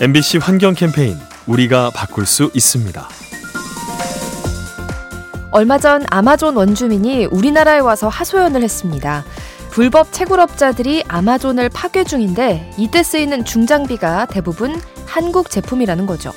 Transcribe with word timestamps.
MBC 0.00 0.38
환경 0.38 0.74
캠페인 0.74 1.16
우리가 1.48 1.90
바꿀 1.90 2.24
수 2.24 2.52
있습니다. 2.54 3.08
얼마 5.50 5.78
전 5.78 6.04
아마존 6.08 6.54
원주민이 6.54 7.26
우리나라에 7.26 7.80
와서 7.80 8.06
하소연을 8.06 8.62
했습니다. 8.62 9.24
불법 9.70 10.12
채굴업자들이 10.12 11.02
아마존을 11.08 11.68
파괴 11.70 12.04
중인데 12.04 12.70
이때 12.78 13.02
쓰이는 13.02 13.44
중장비가 13.44 14.26
대부분 14.26 14.80
한국 15.04 15.50
제품이라는 15.50 16.06
거죠. 16.06 16.30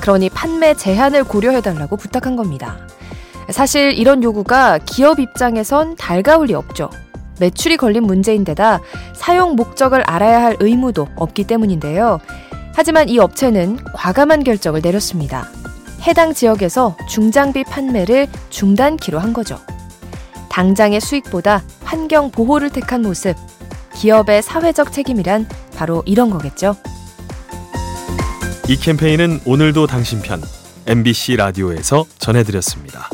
그러니 0.00 0.28
판매 0.28 0.74
제한을 0.74 1.22
고려해달라고 1.22 1.96
부탁한 1.96 2.34
겁니다. 2.34 2.78
사실 3.50 3.92
이런 3.92 4.24
요구가 4.24 4.78
기업 4.78 5.20
입장에선 5.20 5.94
달가울 5.94 6.48
리 6.48 6.54
없죠. 6.54 6.90
매출이 7.38 7.76
걸린 7.76 8.02
문제인데다 8.02 8.80
사용 9.14 9.54
목적을 9.54 10.02
알아야 10.04 10.42
할 10.42 10.56
의무도 10.58 11.06
없기 11.14 11.44
때문인데요. 11.44 12.18
하지만 12.78 13.08
이 13.08 13.18
업체는 13.18 13.76
과감한 13.92 14.44
결정을 14.44 14.82
내렸습니다. 14.82 15.48
해당 16.02 16.32
지역에서 16.32 16.96
중장비 17.08 17.64
판매를 17.64 18.28
중단키로 18.50 19.18
한 19.18 19.32
거죠. 19.32 19.58
당장의 20.48 21.00
수익보다 21.00 21.64
환경 21.82 22.30
보호를 22.30 22.70
택한 22.70 23.02
모습. 23.02 23.34
기업의 23.96 24.42
사회적 24.42 24.92
책임이란 24.92 25.48
바로 25.76 26.04
이런 26.06 26.30
거겠죠. 26.30 26.76
이 28.68 28.76
캠페인은 28.76 29.40
오늘도 29.44 29.88
당신 29.88 30.22
편 30.22 30.40
MBC 30.86 31.34
라디오에서 31.34 32.06
전해드렸습니다. 32.18 33.10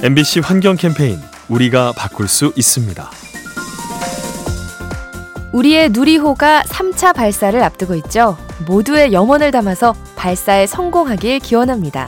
MBC 0.00 0.38
환경 0.38 0.76
캠페인 0.76 1.18
우리가 1.48 1.92
바꿀 1.96 2.28
수 2.28 2.52
있습니다. 2.54 3.10
우리의 5.52 5.90
누리호가 5.90 6.62
3차 6.62 7.12
발사를 7.12 7.60
앞두고 7.60 7.96
있죠. 7.96 8.36
모두의 8.68 9.12
염원을 9.12 9.50
담아서 9.50 9.96
발사에 10.14 10.68
성공하길 10.68 11.40
기원합니다. 11.40 12.06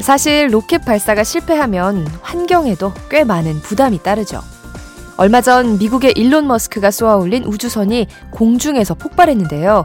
사실 0.00 0.48
로켓 0.50 0.86
발사가 0.86 1.22
실패하면 1.22 2.06
환경에도 2.22 2.94
꽤 3.10 3.24
많은 3.24 3.60
부담이 3.60 4.02
따르죠. 4.02 4.40
얼마 5.18 5.42
전 5.42 5.76
미국의 5.76 6.14
일론 6.16 6.46
머스크가 6.46 6.90
쏘아 6.90 7.16
올린 7.16 7.44
우주선이 7.44 8.06
공중에서 8.30 8.94
폭발했는데요. 8.94 9.84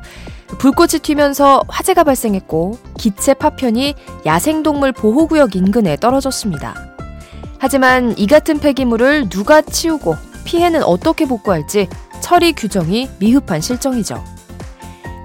불꽃이 0.59 0.99
튀면서 1.01 1.61
화재가 1.67 2.05
발생했고 2.05 2.79
기체 2.97 3.33
파편이 3.33 3.95
야생동물 4.25 4.93
보호구역 4.93 5.57
인근에 5.57 5.97
떨어졌습니다. 5.97 6.92
하지만 7.63 8.13
이 8.17 8.27
같은 8.27 8.59
폐기물을 8.59 9.29
누가 9.29 9.61
치우고 9.61 10.17
피해는 10.43 10.83
어떻게 10.83 11.25
복구할지 11.25 11.87
처리 12.19 12.51
규정이 12.51 13.07
미흡한 13.19 13.61
실정이죠. 13.61 14.21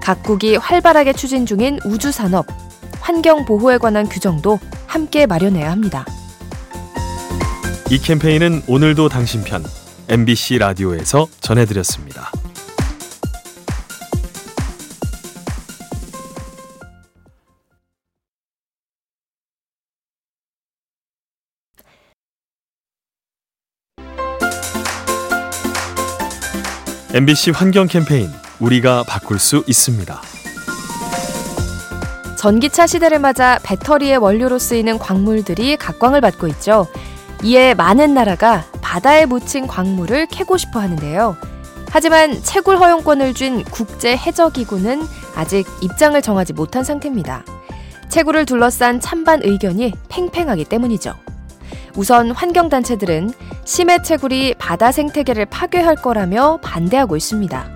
각국이 0.00 0.54
활발하게 0.54 1.14
추진 1.14 1.46
중인 1.46 1.80
우주산업, 1.84 2.46
환경 3.00 3.44
보호에 3.44 3.78
관한 3.78 4.08
규정도 4.08 4.60
함께 4.86 5.26
마련해야 5.26 5.68
합니다. 5.68 6.06
이 7.90 7.98
캠페인은 7.98 8.62
오늘도 8.68 9.08
당신 9.08 9.42
편 9.42 9.64
MBC 10.08 10.58
라디오에서 10.58 11.26
전해드렸습니다. 11.40 12.30
MBC 27.14 27.52
환경 27.52 27.86
캠페인 27.86 28.28
우리가 28.60 29.02
바꿀 29.02 29.38
수 29.38 29.64
있습니다. 29.66 30.20
전기차 32.36 32.86
시대를 32.86 33.18
맞아 33.18 33.58
배터리의 33.62 34.18
원료로 34.18 34.58
쓰이는 34.58 34.98
광물들이 34.98 35.78
각광을 35.78 36.20
받고 36.20 36.48
있죠. 36.48 36.86
이에 37.42 37.72
많은 37.72 38.12
나라가 38.12 38.66
바다에 38.82 39.24
묻힌 39.24 39.66
광물을 39.66 40.26
캐고 40.26 40.58
싶어 40.58 40.80
하는데요. 40.80 41.38
하지만 41.90 42.42
채굴 42.42 42.76
허용권을 42.76 43.32
준 43.32 43.64
국제 43.64 44.14
해저기구는 44.14 45.02
아직 45.34 45.66
입장을 45.80 46.20
정하지 46.20 46.52
못한 46.52 46.84
상태입니다. 46.84 47.42
채굴을 48.10 48.44
둘러싼 48.44 49.00
찬반 49.00 49.40
의견이 49.42 49.94
팽팽하기 50.10 50.66
때문이죠. 50.66 51.14
우선 51.96 52.32
환경단체들은 52.32 53.32
심해 53.68 54.00
채굴이 54.00 54.54
바다 54.54 54.90
생태계를 54.90 55.44
파괴할 55.44 55.96
거라며 55.96 56.58
반대하고 56.62 57.18
있습니다. 57.18 57.68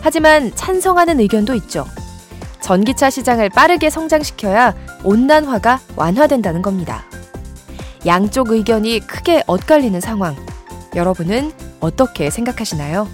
하지만 0.00 0.54
찬성하는 0.54 1.18
의견도 1.18 1.54
있죠. 1.56 1.84
전기차 2.60 3.10
시장을 3.10 3.48
빠르게 3.48 3.90
성장시켜야 3.90 4.72
온난화가 5.02 5.80
완화된다는 5.96 6.62
겁니다. 6.62 7.04
양쪽 8.06 8.52
의견이 8.52 9.00
크게 9.00 9.42
엇갈리는 9.48 10.00
상황. 10.00 10.36
여러분은 10.94 11.50
어떻게 11.80 12.30
생각하시나요? 12.30 13.08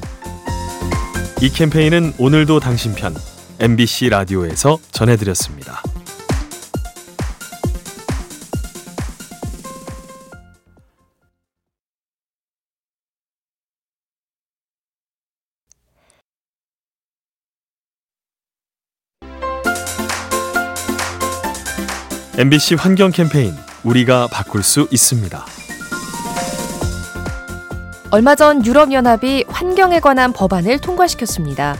이 1.40 1.48
캠페인은 1.48 2.12
오늘도 2.18 2.60
당신 2.60 2.94
편 2.94 3.14
MBC 3.58 4.10
라디오에서 4.10 4.78
전해드렸습니다. 4.90 5.82
MBC 22.38 22.76
환경 22.76 23.10
캠페인 23.10 23.52
우리가 23.82 24.28
바꿀 24.28 24.62
수 24.62 24.86
있습니다. 24.92 25.44
얼마 28.12 28.36
전 28.36 28.64
유럽연합이 28.64 29.46
환경에 29.48 29.98
관한 29.98 30.32
법안을 30.32 30.78
통과시켰습니다. 30.78 31.74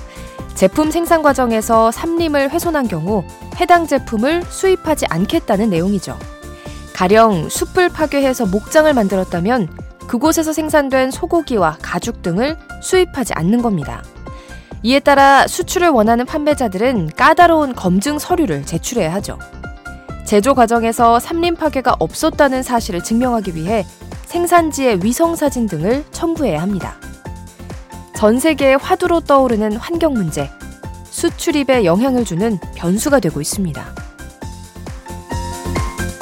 제품 0.57 0.91
생산 0.91 1.23
과정에서 1.23 1.93
삼림을 1.93 2.51
훼손한 2.51 2.89
경우 2.89 3.23
해당 3.61 3.87
제품을 3.87 4.43
수입하지 4.49 5.07
않겠다는 5.09 5.71
내용이죠. 5.71 6.19
가령 6.93 7.49
숲을 7.49 7.89
파괴해서 7.91 8.47
목장을 8.47 8.93
만들었다면 8.93 9.69
그곳에서 10.09 10.53
생산된 10.53 11.13
소고기와 11.13 11.79
가죽 11.81 12.21
등을 12.23 12.57
수입하지 12.83 13.33
않는 13.35 13.63
겁니다. 13.63 14.03
이에 14.83 14.99
따라 14.99 15.47
수출을 15.47 15.91
원하는 15.91 16.27
판매자들은 16.27 17.11
까다로운 17.17 17.77
검증 17.77 18.19
서류를 18.19 18.67
제출해야 18.67 19.15
하죠. 19.15 19.39
제조 20.29 20.53
과정에서 20.53 21.19
삼림 21.19 21.55
파괴가 21.55 21.97
없었다는 22.01 22.63
사실을 22.63 23.03
증명하기 23.03 23.55
위해 23.55 23.87
생산지의 24.27 25.03
위성 25.03 25.35
사진 25.35 25.67
등을 25.67 26.05
첨부해야 26.11 26.61
합니다. 26.61 26.97
전 28.15 28.39
세계의 28.39 28.77
화두로 28.77 29.21
떠오르는 29.21 29.79
환경 29.79 30.13
문제, 30.13 30.51
수출입에 31.09 31.87
영향을 31.87 32.27
주는 32.27 32.59
변수가 32.77 33.21
되고 33.21 33.41
있습니다. 33.41 33.83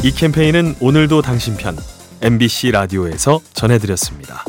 이 0.05 0.13
캠페인은 0.13 0.77
오늘도 0.79 1.23
당신 1.23 1.57
편 1.57 1.77
MBC 2.23 2.71
라디오에서 2.71 3.41
전해드렸습니다. 3.55 4.45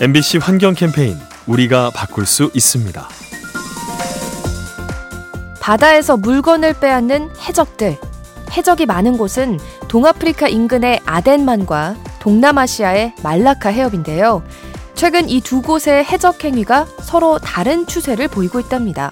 MBC 0.00 0.38
환경 0.38 0.74
캠페인 0.74 1.16
우리가 1.48 1.90
바꿀 1.90 2.24
수 2.24 2.52
있습니다. 2.54 3.08
바다에서 5.60 6.16
물건을 6.16 6.74
빼앗는 6.74 7.30
해적들. 7.40 7.96
해적이 8.56 8.86
많은 8.86 9.18
곳은 9.18 9.58
동아프리카 9.88 10.46
인근의 10.46 11.00
아덴만과 11.04 11.96
동남아시아의 12.20 13.14
말라카 13.24 13.70
해협인데요. 13.70 14.44
최근 14.94 15.28
이 15.28 15.40
두 15.40 15.62
곳의 15.62 16.04
해적 16.04 16.44
행위가 16.44 16.86
서로 17.02 17.38
다른 17.38 17.84
추세를 17.86 18.28
보이고 18.28 18.60
있답니다. 18.60 19.10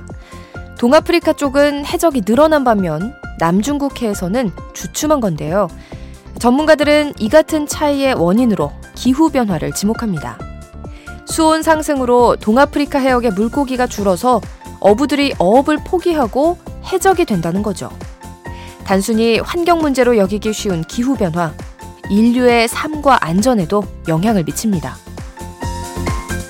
동아프리카 0.79 1.33
쪽은 1.33 1.85
해적이 1.85 2.23
늘어난 2.23 2.62
반면 2.62 3.12
남중국해에서는 3.41 4.53
주춤한 4.73 5.21
건데요. 5.21 5.69
전문가들은 6.38 7.15
이 7.19 7.29
같은 7.29 7.67
차이의 7.67 8.15
원인으로 8.15 8.73
기후변화를 8.94 9.73
지목합니다. 9.73 10.46
수온 11.26 11.62
상승으로 11.62 12.37
동아프리카 12.37 12.99
해역의 12.99 13.32
물고기가 13.32 13.87
줄어서 13.87 14.40
어부들이 14.81 15.34
어업을 15.38 15.78
포기하고 15.84 16.58
해적이 16.93 17.25
된다는 17.25 17.62
거죠. 17.62 17.90
단순히 18.84 19.38
환경 19.40 19.81
문제로 19.81 20.17
여기기 20.17 20.52
쉬운 20.52 20.82
기후변화, 20.84 21.52
인류의 22.08 22.69
삶과 22.69 23.25
안전에도 23.25 23.82
영향을 24.06 24.44
미칩니다. 24.44 24.96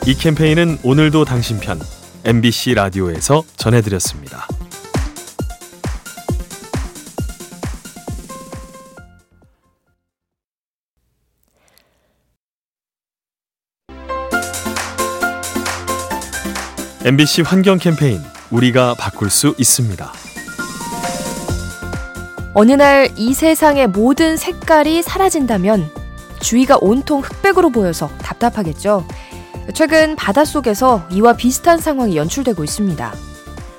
이 0.07 0.15
캠페인은 0.15 0.79
오늘도 0.83 1.25
당신 1.25 1.59
편 1.59 1.81
MBC 2.25 2.75
라디오에서 2.75 3.43
전해드렸습니다. 3.57 4.47
MBC 17.07 17.43
환경 17.43 17.79
캠페인 17.79 18.21
우리가 18.51 18.95
바꿀 18.99 19.31
수 19.31 19.55
있습니다. 19.59 20.13
어느 22.53 22.73
날 22.73 23.09
이 23.17 23.33
세상의 23.33 23.87
모든 23.87 24.37
색깔이 24.37 25.05
사라진다면 25.05 25.89
주위가 26.41 26.79
온통 26.81 27.21
흑백으로 27.21 27.71
보여서 27.71 28.09
답답하겠죠. 28.19 29.07
최근 29.73 30.17
바닷속에서 30.17 31.07
이와 31.13 31.35
비슷한 31.35 31.79
상황이 31.79 32.17
연출되고 32.17 32.65
있습니다. 32.65 33.15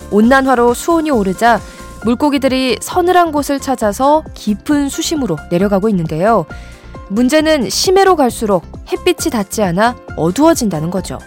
온난화로 0.09 0.73
수온이 0.73 1.11
오르자 1.11 1.59
물고기들이 2.05 2.77
서늘한 2.79 3.33
곳을 3.33 3.59
찾아서 3.59 4.23
깊은 4.35 4.87
수심으로 4.87 5.37
내려가고 5.51 5.89
있는데요. 5.89 6.45
문제는 7.09 7.69
심해로 7.69 8.15
갈수록 8.15 8.63
햇빛이 8.89 9.31
닿지 9.31 9.63
않아 9.63 9.97
어두워진다는 10.15 10.91
거죠. 10.91 11.19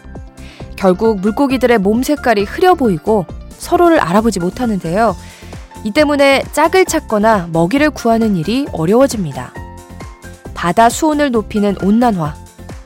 결국 0.81 1.21
물고기들의 1.21 1.77
몸 1.77 2.03
색깔이 2.03 2.45
흐려 2.45 2.75
보이고 2.75 3.27
서로를 3.59 4.01
알아보지 4.01 4.41
못하는데요. 4.41 5.15
이 5.85 5.91
때문에 5.91 6.43
짝을 6.53 6.87
찾거나 6.87 7.51
먹이를 7.53 7.91
구하는 7.91 8.35
일이 8.35 8.67
어려워집니다. 8.73 9.53
바다 10.55 10.89
수온을 10.89 11.33
높이는 11.33 11.77
온난화, 11.83 12.35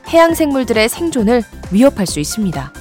해양 0.09 0.33
생물들의 0.33 0.89
생존을 0.89 1.43
위협할 1.71 2.05
수 2.05 2.19
있습니다. 2.19 2.73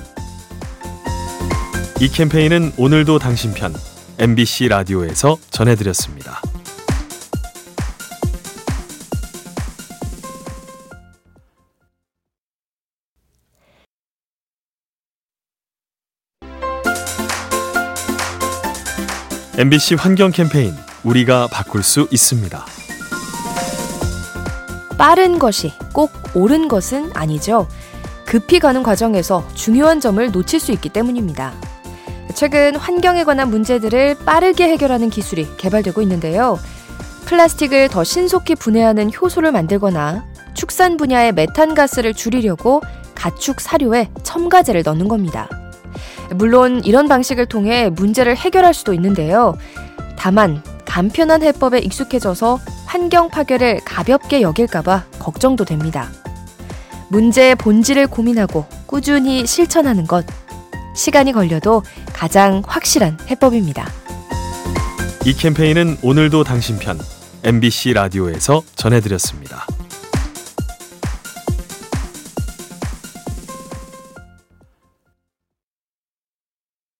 이 2.00 2.08
캠페인은 2.08 2.72
오늘도 2.76 3.20
당신 3.20 3.55
편 3.55 3.72
MBC 4.19 4.66
라디오에서 4.66 5.37
전해드렸습니다. 5.50 6.43
MBC 19.56 19.94
환경 19.94 20.32
캠페인 20.32 20.74
우리가 21.04 21.46
바꿀 21.46 21.84
수 21.84 22.08
있습니다. 22.10 22.66
빠른 24.98 25.38
것이 25.38 25.72
꼭 25.92 26.10
옳은 26.34 26.66
것은 26.66 27.12
아니죠. 27.14 27.68
급히 28.26 28.58
가는 28.58 28.82
과정에서 28.82 29.46
중요한 29.54 30.00
점을 30.00 30.28
놓칠 30.32 30.58
수 30.58 30.72
있기 30.72 30.88
때문입니다. 30.88 31.52
최근 32.34 32.74
환경에 32.74 33.22
관한 33.22 33.48
문제들을 33.48 34.16
빠르게 34.26 34.64
해결하는 34.70 35.08
기술이 35.08 35.46
개발되고 35.56 36.02
있는데요. 36.02 36.58
플라스틱을 37.26 37.90
더 37.90 38.02
신속히 38.02 38.56
분해하는 38.56 39.12
효소를 39.14 39.52
만들거나 39.52 40.24
축산 40.54 40.96
분야의 40.96 41.30
메탄 41.30 41.76
가스를 41.76 42.12
줄이려고 42.12 42.82
가축 43.14 43.60
사료에 43.60 44.10
첨가제를 44.24 44.82
넣는 44.84 45.06
겁니다. 45.06 45.48
물론 46.31 46.82
이런 46.85 47.09
방식을 47.09 47.47
통해 47.47 47.91
문제를 47.91 48.37
해결할 48.37 48.75
수도 48.75 48.93
있는데요. 48.94 49.56
다만 50.17 50.62
간편한 50.85 51.43
해법에 51.43 51.81
익숙해져서 51.81 52.61
환경 52.87 53.29
파괴를 53.29 53.81
가볍게 53.85 54.43
여길까봐 54.43 55.05
걱정도 55.19 55.65
됩니다. 55.65 56.09
문제의 57.09 57.55
본질을 57.56 58.06
고민하고 58.06 58.67
꾸준히 58.87 59.47
실천하는 59.47 60.06
것. 60.06 60.25
시간이 60.94 61.32
걸려도 61.32 61.82
가장 62.12 62.62
확실한 62.67 63.19
해법입니다. 63.29 63.91
이 65.25 65.35
캠페인은 65.35 65.99
오늘도 66.03 66.44
당신 66.44 66.79
편 66.79 66.99
MBC 67.43 67.94
라디오에서 67.94 68.62
전해드렸습니다. 68.76 69.67